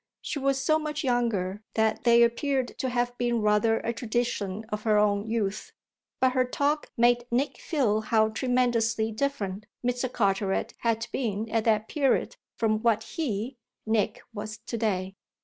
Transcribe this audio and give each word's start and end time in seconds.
She 0.19 0.39
was 0.39 0.59
so 0.59 0.79
much 0.79 1.03
younger 1.03 1.61
that 1.75 2.05
they 2.05 2.23
appeared 2.23 2.75
to 2.79 2.89
have 2.89 3.15
been 3.19 3.39
rather 3.43 3.77
a 3.81 3.93
tradition 3.93 4.65
of 4.69 4.81
her 4.81 4.97
own 4.97 5.27
youth; 5.29 5.73
but 6.19 6.31
her 6.31 6.43
talk 6.43 6.89
made 6.97 7.27
Nick 7.29 7.59
feel 7.59 8.01
how 8.01 8.29
tremendously 8.29 9.11
different 9.11 9.67
Mr. 9.85 10.11
Carteret 10.11 10.73
had 10.79 11.05
been 11.11 11.47
at 11.51 11.65
that 11.65 11.87
period 11.87 12.35
from 12.57 12.81
what 12.81 13.03
he, 13.03 13.57
Nick, 13.85 14.23
was 14.33 14.57
to 14.65 14.75
day. 14.75 15.17